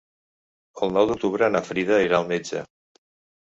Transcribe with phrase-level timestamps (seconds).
[0.87, 2.65] El nou d'octubre na Frida irà al metge.